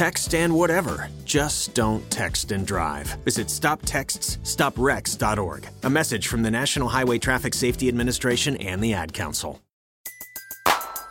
Text 0.00 0.34
and 0.34 0.54
whatever. 0.54 1.10
Just 1.26 1.74
don't 1.74 2.10
text 2.10 2.52
and 2.52 2.66
drive. 2.66 3.06
Visit 3.26 3.48
stoptextsstopwrecks.org. 3.48 5.68
A 5.82 5.90
message 5.90 6.26
from 6.26 6.42
the 6.42 6.50
National 6.50 6.88
Highway 6.88 7.18
Traffic 7.18 7.52
Safety 7.52 7.86
Administration 7.86 8.56
and 8.56 8.82
the 8.82 8.94
Ad 8.94 9.12
Council. 9.12 9.60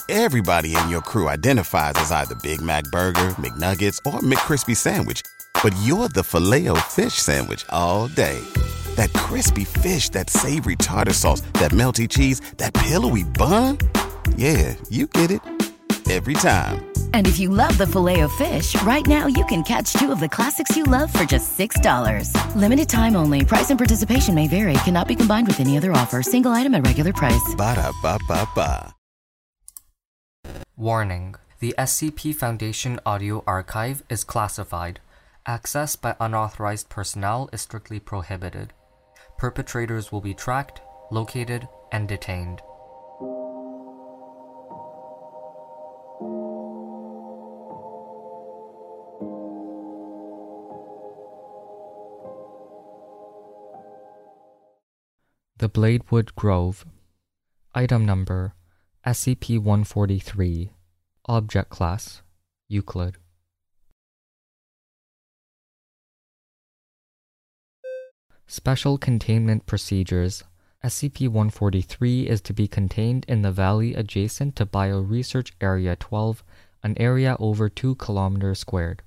Everybody 0.09 0.75
in 0.75 0.89
your 0.89 1.01
crew 1.01 1.29
identifies 1.29 1.93
as 1.97 2.11
either 2.11 2.33
Big 2.41 2.63
Mac 2.63 2.83
Burger, 2.85 3.35
McNuggets, 3.37 3.99
or 4.11 4.21
McCrispy 4.21 4.75
Sandwich. 4.75 5.21
But 5.61 5.75
you're 5.83 6.09
the 6.09 6.23
filet 6.23 6.67
fish 6.87 7.13
Sandwich 7.13 7.63
all 7.69 8.07
day. 8.07 8.43
That 8.95 9.13
crispy 9.13 9.65
fish, 9.65 10.09
that 10.09 10.31
savory 10.31 10.77
tartar 10.77 11.13
sauce, 11.13 11.41
that 11.59 11.69
melty 11.69 12.09
cheese, 12.09 12.39
that 12.57 12.73
pillowy 12.73 13.23
bun. 13.23 13.77
Yeah, 14.35 14.73
you 14.89 15.05
get 15.05 15.29
it 15.29 15.41
every 16.09 16.33
time. 16.33 16.88
And 17.13 17.27
if 17.27 17.39
you 17.39 17.49
love 17.49 17.77
the 17.77 17.85
filet 17.85 18.21
of 18.21 18.31
fish, 18.31 18.73
right 18.81 19.05
now 19.05 19.27
you 19.27 19.45
can 19.45 19.61
catch 19.61 19.93
two 19.93 20.11
of 20.11 20.19
the 20.19 20.29
classics 20.29 20.75
you 20.75 20.85
love 20.85 21.13
for 21.13 21.25
just 21.25 21.55
$6. 21.57 22.33
Limited 22.55 22.89
time 22.89 23.15
only. 23.15 23.45
Price 23.45 23.69
and 23.69 23.77
participation 23.77 24.33
may 24.33 24.47
vary. 24.47 24.73
Cannot 24.85 25.07
be 25.07 25.15
combined 25.15 25.45
with 25.45 25.59
any 25.59 25.77
other 25.77 25.91
offer. 25.91 26.23
Single 26.23 26.53
item 26.53 26.73
at 26.73 26.85
regular 26.85 27.13
price. 27.13 27.53
Ba 27.55 27.75
da 27.75 27.91
ba 28.01 28.17
ba 28.27 28.47
ba. 28.55 28.95
Warning 30.75 31.35
The 31.59 31.75
SCP 31.77 32.33
Foundation 32.33 32.99
audio 33.05 33.43
archive 33.45 34.01
is 34.09 34.23
classified. 34.23 35.01
Access 35.45 35.97
by 35.97 36.15
unauthorized 36.19 36.89
personnel 36.89 37.49
is 37.51 37.59
strictly 37.61 37.99
prohibited. 37.99 38.71
Perpetrators 39.37 40.11
will 40.11 40.21
be 40.21 40.33
tracked, 40.33 40.81
located, 41.11 41.67
and 41.91 42.07
detained. 42.07 42.61
The 55.59 55.69
Bladewell 55.69 56.33
Grove. 56.35 56.85
Item 57.75 58.05
number 58.05 58.53
SCP 59.05 59.59
143. 59.59 60.71
Object 61.25 61.69
Class 61.69 62.21
Euclid. 62.69 63.17
Special 68.47 68.97
Containment 68.97 69.65
Procedures 69.65 70.45
SCP 70.81 71.27
143 71.27 72.29
is 72.29 72.39
to 72.39 72.53
be 72.53 72.69
contained 72.69 73.25
in 73.27 73.41
the 73.41 73.51
valley 73.51 73.93
adjacent 73.93 74.55
to 74.55 74.65
Bioresearch 74.65 75.51
Area 75.59 75.97
12, 75.97 76.41
an 76.83 76.97
area 76.97 77.35
over 77.37 77.67
2 77.67 77.95
km 77.95 78.55
squared. 78.55 79.03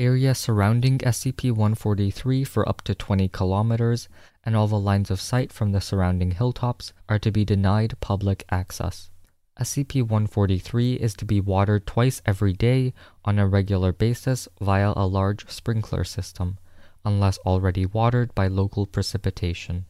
Area 0.00 0.32
surrounding 0.32 0.98
SCP 0.98 1.50
143 1.50 2.44
for 2.44 2.68
up 2.68 2.82
to 2.82 2.94
20 2.94 3.28
kilometers, 3.30 4.08
and 4.44 4.54
all 4.54 4.68
the 4.68 4.78
lines 4.78 5.10
of 5.10 5.20
sight 5.20 5.52
from 5.52 5.72
the 5.72 5.80
surrounding 5.80 6.30
hilltops 6.30 6.92
are 7.08 7.18
to 7.18 7.32
be 7.32 7.44
denied 7.44 7.98
public 7.98 8.44
access. 8.48 9.10
SCP 9.60 10.02
143 10.02 10.94
is 10.94 11.14
to 11.14 11.24
be 11.24 11.40
watered 11.40 11.84
twice 11.84 12.22
every 12.24 12.52
day 12.52 12.94
on 13.24 13.40
a 13.40 13.48
regular 13.48 13.92
basis 13.92 14.46
via 14.60 14.92
a 14.94 15.04
large 15.04 15.50
sprinkler 15.50 16.04
system, 16.04 16.58
unless 17.04 17.38
already 17.38 17.84
watered 17.84 18.32
by 18.36 18.46
local 18.46 18.86
precipitation. 18.86 19.84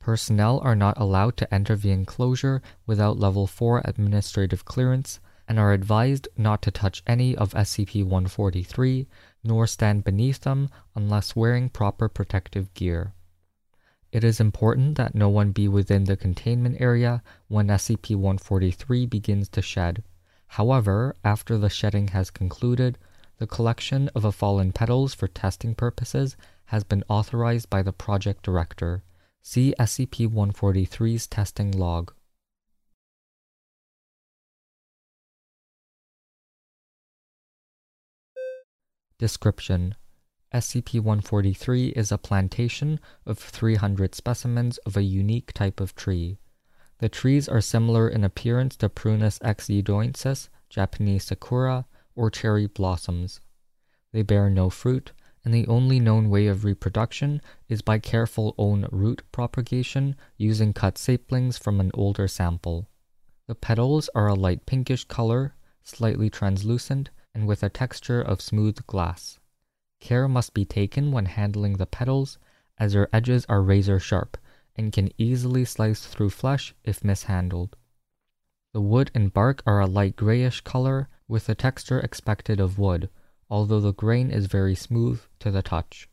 Personnel 0.00 0.60
are 0.62 0.76
not 0.76 1.00
allowed 1.00 1.38
to 1.38 1.54
enter 1.54 1.76
the 1.76 1.92
enclosure 1.92 2.60
without 2.86 3.18
Level 3.18 3.46
4 3.46 3.80
administrative 3.86 4.66
clearance 4.66 5.18
and 5.48 5.58
are 5.58 5.72
advised 5.72 6.28
not 6.36 6.62
to 6.62 6.70
touch 6.70 7.02
any 7.06 7.36
of 7.36 7.52
SCP 7.52 8.02
143 8.02 9.06
nor 9.42 9.66
stand 9.66 10.04
beneath 10.04 10.40
them 10.40 10.70
unless 10.94 11.36
wearing 11.36 11.68
proper 11.68 12.08
protective 12.08 12.72
gear. 12.74 13.12
It 14.10 14.24
is 14.24 14.40
important 14.40 14.96
that 14.96 15.14
no 15.14 15.28
one 15.28 15.50
be 15.50 15.66
within 15.68 16.04
the 16.04 16.16
containment 16.16 16.80
area 16.80 17.22
when 17.48 17.66
SCP 17.66 18.14
143 18.14 19.06
begins 19.06 19.48
to 19.48 19.60
shed. 19.60 20.04
However, 20.46 21.16
after 21.24 21.58
the 21.58 21.68
shedding 21.68 22.08
has 22.08 22.30
concluded, 22.30 22.96
the 23.38 23.46
collection 23.46 24.08
of 24.14 24.22
the 24.22 24.30
fallen 24.30 24.70
petals 24.70 25.14
for 25.14 25.26
testing 25.26 25.74
purposes 25.74 26.36
has 26.66 26.84
been 26.84 27.02
authorized 27.08 27.68
by 27.68 27.82
the 27.82 27.92
project 27.92 28.44
director. 28.44 29.02
See 29.42 29.74
SCP 29.78 30.28
143's 30.28 31.26
testing 31.26 31.72
log. 31.72 32.12
Description 39.16 39.94
SCP 40.52 40.94
143 40.94 41.90
is 41.90 42.10
a 42.10 42.18
plantation 42.18 42.98
of 43.24 43.38
300 43.38 44.12
specimens 44.12 44.78
of 44.78 44.96
a 44.96 45.04
unique 45.04 45.52
type 45.52 45.80
of 45.80 45.94
tree. 45.94 46.38
The 46.98 47.08
trees 47.08 47.48
are 47.48 47.60
similar 47.60 48.08
in 48.08 48.24
appearance 48.24 48.74
to 48.78 48.88
Prunus 48.88 49.38
exudoensis, 49.38 50.48
Japanese 50.68 51.26
sakura, 51.26 51.86
or 52.16 52.28
cherry 52.28 52.66
blossoms. 52.66 53.40
They 54.10 54.22
bear 54.22 54.50
no 54.50 54.68
fruit, 54.68 55.12
and 55.44 55.54
the 55.54 55.68
only 55.68 56.00
known 56.00 56.28
way 56.28 56.48
of 56.48 56.64
reproduction 56.64 57.40
is 57.68 57.82
by 57.82 58.00
careful 58.00 58.56
own 58.58 58.88
root 58.90 59.22
propagation 59.30 60.16
using 60.36 60.72
cut 60.72 60.98
saplings 60.98 61.56
from 61.56 61.78
an 61.78 61.92
older 61.94 62.26
sample. 62.26 62.88
The 63.46 63.54
petals 63.54 64.10
are 64.16 64.26
a 64.26 64.34
light 64.34 64.66
pinkish 64.66 65.04
color, 65.04 65.54
slightly 65.84 66.30
translucent, 66.30 67.10
and 67.34 67.46
with 67.46 67.62
a 67.62 67.68
texture 67.68 68.22
of 68.22 68.40
smooth 68.40 68.86
glass. 68.86 69.40
Care 70.00 70.28
must 70.28 70.54
be 70.54 70.64
taken 70.64 71.12
when 71.12 71.26
handling 71.26 71.74
the 71.74 71.86
petals, 71.86 72.38
as 72.78 72.92
their 72.92 73.08
edges 73.14 73.44
are 73.48 73.62
razor 73.62 73.98
sharp 73.98 74.36
and 74.76 74.92
can 74.92 75.10
easily 75.18 75.64
slice 75.64 76.04
through 76.06 76.30
flesh 76.30 76.74
if 76.84 77.04
mishandled. 77.04 77.76
The 78.72 78.80
wood 78.80 79.10
and 79.14 79.32
bark 79.32 79.62
are 79.66 79.80
a 79.80 79.86
light 79.86 80.16
grayish 80.16 80.60
color 80.62 81.08
with 81.28 81.46
the 81.46 81.54
texture 81.54 82.00
expected 82.00 82.60
of 82.60 82.78
wood, 82.78 83.08
although 83.48 83.80
the 83.80 83.92
grain 83.92 84.30
is 84.30 84.46
very 84.46 84.74
smooth 84.74 85.20
to 85.38 85.50
the 85.50 85.62
touch. 85.62 86.08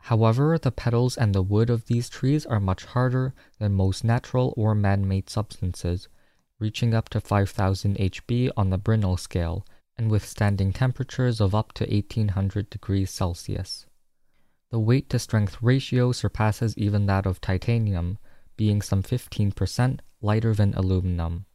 However, 0.00 0.58
the 0.58 0.72
petals 0.72 1.16
and 1.16 1.34
the 1.34 1.42
wood 1.42 1.70
of 1.70 1.86
these 1.86 2.08
trees 2.08 2.44
are 2.46 2.60
much 2.60 2.84
harder 2.84 3.34
than 3.58 3.74
most 3.74 4.04
natural 4.04 4.52
or 4.56 4.74
man 4.74 5.06
made 5.06 5.30
substances, 5.30 6.08
reaching 6.58 6.94
up 6.94 7.08
to 7.10 7.20
5000 7.20 7.96
HB 7.96 8.50
on 8.56 8.70
the 8.70 8.78
Brinell 8.78 9.18
scale 9.18 9.66
and 9.96 10.10
withstanding 10.10 10.72
temperatures 10.72 11.40
of 11.40 11.54
up 11.54 11.72
to 11.72 11.84
1800 11.84 12.68
degrees 12.70 13.10
Celsius. 13.10 13.86
The 14.70 14.80
weight 14.80 15.08
to 15.10 15.18
strength 15.18 15.58
ratio 15.62 16.12
surpasses 16.12 16.76
even 16.76 17.06
that 17.06 17.26
of 17.26 17.40
titanium, 17.40 18.18
being 18.56 18.82
some 18.82 19.02
15% 19.02 20.00
lighter 20.20 20.54
than 20.54 20.74
aluminum. 20.74 21.46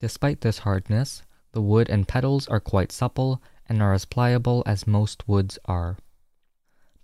Despite 0.00 0.40
this 0.40 0.58
hardness, 0.58 1.22
the 1.52 1.62
wood 1.62 1.88
and 1.88 2.08
petals 2.08 2.48
are 2.48 2.60
quite 2.60 2.90
supple 2.90 3.42
and 3.68 3.80
are 3.80 3.92
as 3.92 4.04
pliable 4.04 4.62
as 4.66 4.86
most 4.86 5.28
woods 5.28 5.58
are. 5.66 5.98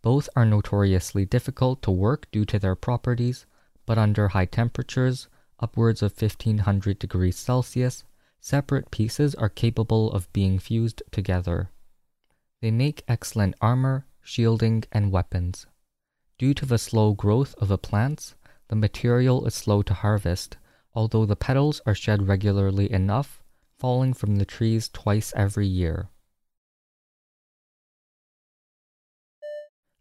Both 0.02 0.28
are 0.34 0.44
notoriously 0.44 1.24
difficult 1.24 1.82
to 1.82 1.90
work 1.90 2.30
due 2.30 2.44
to 2.46 2.58
their 2.58 2.74
properties, 2.74 3.46
but 3.86 3.98
under 3.98 4.28
high 4.28 4.46
temperatures, 4.46 5.28
upwards 5.60 6.02
of 6.02 6.20
1500 6.20 6.98
degrees 6.98 7.36
Celsius, 7.36 8.04
separate 8.40 8.90
pieces 8.90 9.34
are 9.34 9.48
capable 9.48 10.10
of 10.12 10.32
being 10.32 10.58
fused 10.58 11.02
together. 11.10 11.70
They 12.60 12.70
make 12.70 13.04
excellent 13.08 13.54
armor, 13.60 14.06
shielding, 14.22 14.84
and 14.92 15.12
weapons. 15.12 15.66
Due 16.38 16.54
to 16.54 16.66
the 16.66 16.78
slow 16.78 17.14
growth 17.14 17.54
of 17.58 17.68
the 17.68 17.78
plants, 17.78 18.34
the 18.68 18.76
material 18.76 19.46
is 19.46 19.54
slow 19.54 19.82
to 19.82 19.94
harvest, 19.94 20.56
although 20.94 21.26
the 21.26 21.36
petals 21.36 21.80
are 21.86 21.94
shed 21.94 22.28
regularly 22.28 22.90
enough, 22.92 23.42
falling 23.78 24.12
from 24.12 24.36
the 24.36 24.44
trees 24.44 24.88
twice 24.88 25.32
every 25.36 25.66
year. 25.66 26.08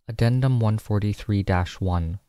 Addendum 0.08 0.60
143 0.60 1.44
1 1.80 2.20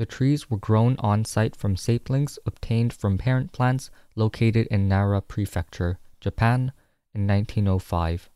The 0.00 0.06
trees 0.06 0.48
were 0.48 0.56
grown 0.56 0.96
on 1.00 1.26
site 1.26 1.54
from 1.54 1.76
saplings 1.76 2.38
obtained 2.46 2.94
from 2.94 3.18
parent 3.18 3.52
plants 3.52 3.90
located 4.16 4.66
in 4.68 4.88
Nara 4.88 5.20
Prefecture, 5.20 5.98
Japan, 6.20 6.72
in 7.12 7.26
1905. 7.26 8.30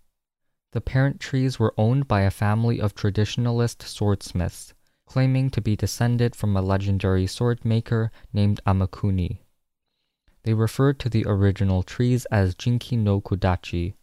The 0.73 0.83
parent 0.83 1.21
trees 1.21 1.59
were 1.59 1.73
owned 1.79 2.07
by 2.07 2.21
a 2.21 2.31
family 2.31 2.83
of 2.83 2.95
traditionalist 2.95 3.81
swordsmiths, 3.81 4.75
claiming 5.07 5.49
to 5.53 5.63
be 5.63 5.75
descended 5.75 6.37
from 6.37 6.55
a 6.55 6.61
legendary 6.61 7.27
sword 7.27 7.65
maker 7.65 8.13
named 8.31 8.61
Amakuni. 8.67 9.39
They 10.43 10.53
referred 10.53 10.99
to 10.99 11.09
the 11.09 11.25
original 11.27 11.83
trees 11.83 12.27
as 12.27 12.55
Jinki 12.55 12.99
no 12.99 13.23
Kodachi, 13.23 13.95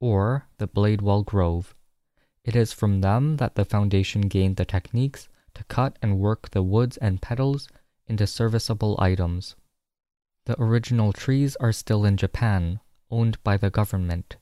or 0.00 0.46
the 0.56 0.66
Bladewell 0.66 1.26
Grove. 1.26 1.74
It 2.42 2.56
is 2.56 2.72
from 2.72 3.02
them 3.02 3.36
that 3.36 3.54
the 3.54 3.66
Foundation 3.66 4.22
gained 4.22 4.56
the 4.56 4.64
techniques 4.64 5.28
to 5.54 5.64
cut 5.64 5.98
and 6.02 6.18
work 6.18 6.50
the 6.50 6.62
woods 6.62 6.96
and 6.96 7.22
petals 7.22 7.68
into 8.06 8.26
serviceable 8.26 8.96
items. 8.98 9.56
The 10.46 10.60
original 10.60 11.12
trees 11.12 11.56
are 11.56 11.72
still 11.72 12.04
in 12.04 12.16
Japan, 12.16 12.80
owned 13.10 13.42
by 13.44 13.56
the 13.56 13.70
government, 13.70 14.36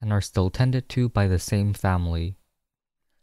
and 0.00 0.12
are 0.12 0.20
still 0.20 0.50
tended 0.50 0.88
to 0.90 1.08
by 1.08 1.28
the 1.28 1.38
same 1.38 1.72
family. 1.74 2.36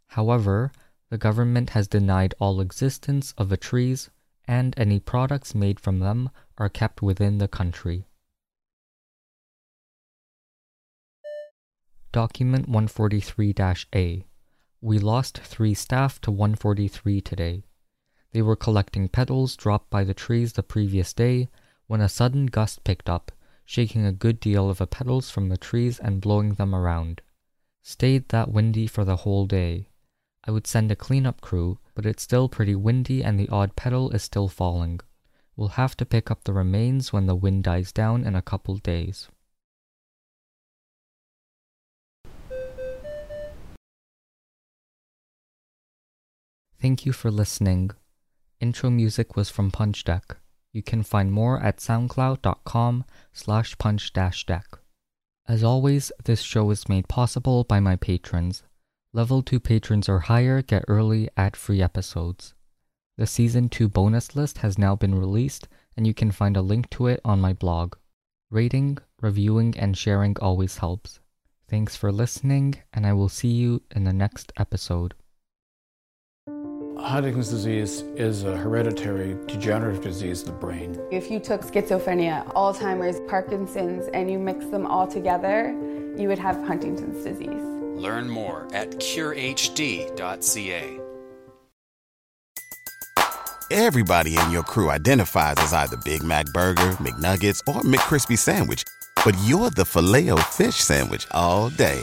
However, 0.08 0.72
the 1.10 1.18
government 1.18 1.70
has 1.70 1.88
denied 1.88 2.34
all 2.38 2.60
existence 2.60 3.34
of 3.36 3.48
the 3.48 3.56
trees, 3.56 4.10
and 4.46 4.74
any 4.76 4.98
products 4.98 5.54
made 5.54 5.78
from 5.78 5.98
them 5.98 6.30
are 6.56 6.68
kept 6.68 7.02
within 7.02 7.38
the 7.38 7.48
country. 7.48 8.06
Document 12.12 12.68
143 12.68 13.54
A. 13.94 14.26
We 14.84 14.98
lost 14.98 15.38
three 15.38 15.74
staff 15.74 16.20
to 16.22 16.32
143 16.32 17.20
today. 17.20 17.62
They 18.32 18.42
were 18.42 18.56
collecting 18.56 19.08
petals 19.08 19.54
dropped 19.54 19.90
by 19.90 20.02
the 20.02 20.12
trees 20.12 20.54
the 20.54 20.64
previous 20.64 21.12
day 21.12 21.50
when 21.86 22.00
a 22.00 22.08
sudden 22.08 22.46
gust 22.46 22.82
picked 22.82 23.08
up, 23.08 23.30
shaking 23.64 24.04
a 24.04 24.10
good 24.10 24.40
deal 24.40 24.68
of 24.68 24.78
the 24.78 24.88
petals 24.88 25.30
from 25.30 25.50
the 25.50 25.56
trees 25.56 26.00
and 26.00 26.20
blowing 26.20 26.54
them 26.54 26.74
around. 26.74 27.22
Stayed 27.80 28.30
that 28.30 28.50
windy 28.50 28.88
for 28.88 29.04
the 29.04 29.18
whole 29.18 29.46
day. 29.46 29.86
I 30.42 30.50
would 30.50 30.66
send 30.66 30.90
a 30.90 30.96
cleanup 30.96 31.40
crew, 31.40 31.78
but 31.94 32.04
it's 32.04 32.24
still 32.24 32.48
pretty 32.48 32.74
windy 32.74 33.22
and 33.22 33.38
the 33.38 33.48
odd 33.50 33.76
petal 33.76 34.10
is 34.10 34.24
still 34.24 34.48
falling. 34.48 34.98
We'll 35.54 35.78
have 35.78 35.96
to 35.98 36.04
pick 36.04 36.28
up 36.28 36.42
the 36.42 36.52
remains 36.52 37.12
when 37.12 37.26
the 37.26 37.36
wind 37.36 37.62
dies 37.62 37.92
down 37.92 38.24
in 38.24 38.34
a 38.34 38.42
couple 38.42 38.78
days. 38.78 39.28
Thank 46.82 47.06
you 47.06 47.12
for 47.12 47.30
listening. 47.30 47.92
Intro 48.58 48.90
music 48.90 49.36
was 49.36 49.48
from 49.48 49.70
Punch 49.70 50.02
Deck. 50.02 50.38
You 50.72 50.82
can 50.82 51.04
find 51.04 51.30
more 51.30 51.60
at 51.60 51.76
soundcloud.com 51.76 53.04
slash 53.32 53.78
punch 53.78 54.12
deck. 54.12 54.66
As 55.46 55.62
always, 55.62 56.10
this 56.24 56.40
show 56.40 56.68
is 56.72 56.88
made 56.88 57.06
possible 57.06 57.62
by 57.62 57.78
my 57.78 57.94
patrons. 57.94 58.64
Level 59.12 59.44
2 59.44 59.60
patrons 59.60 60.08
or 60.08 60.18
higher 60.18 60.60
get 60.60 60.84
early 60.88 61.28
ad-free 61.36 61.80
episodes. 61.80 62.52
The 63.16 63.28
Season 63.28 63.68
2 63.68 63.88
bonus 63.88 64.34
list 64.34 64.58
has 64.58 64.76
now 64.76 64.96
been 64.96 65.14
released, 65.14 65.68
and 65.96 66.04
you 66.04 66.14
can 66.14 66.32
find 66.32 66.56
a 66.56 66.62
link 66.62 66.90
to 66.90 67.06
it 67.06 67.20
on 67.24 67.40
my 67.40 67.52
blog. 67.52 67.94
Rating, 68.50 68.98
reviewing, 69.20 69.78
and 69.78 69.96
sharing 69.96 70.36
always 70.40 70.78
helps. 70.78 71.20
Thanks 71.68 71.94
for 71.94 72.10
listening, 72.10 72.74
and 72.92 73.06
I 73.06 73.12
will 73.12 73.28
see 73.28 73.52
you 73.52 73.82
in 73.94 74.02
the 74.02 74.12
next 74.12 74.50
episode. 74.56 75.14
Huntington's 77.02 77.48
disease 77.48 78.02
is 78.14 78.44
a 78.44 78.56
hereditary 78.56 79.36
degenerative 79.46 80.02
disease 80.02 80.42
of 80.42 80.46
the 80.46 80.52
brain. 80.52 80.98
If 81.10 81.30
you 81.30 81.40
took 81.40 81.62
schizophrenia, 81.62 82.46
Alzheimer's, 82.54 83.20
Parkinson's, 83.28 84.08
and 84.14 84.30
you 84.30 84.38
mix 84.38 84.66
them 84.66 84.86
all 84.86 85.08
together, 85.08 85.76
you 86.16 86.28
would 86.28 86.38
have 86.38 86.56
Huntington's 86.64 87.24
disease. 87.24 87.62
Learn 88.00 88.28
more 88.28 88.68
at 88.72 88.92
curehd.ca. 88.92 91.00
Everybody 93.70 94.36
in 94.36 94.50
your 94.50 94.62
crew 94.62 94.90
identifies 94.90 95.56
as 95.58 95.72
either 95.72 95.96
Big 96.04 96.22
Mac 96.22 96.46
Burger, 96.52 96.92
McNuggets, 97.00 97.60
or 97.66 97.80
McCrispy 97.82 98.38
Sandwich, 98.38 98.84
but 99.24 99.34
you're 99.44 99.70
the 99.70 99.84
filet 99.84 100.30
o 100.30 100.36
fish 100.36 100.76
Sandwich 100.76 101.26
all 101.32 101.68
day. 101.70 102.02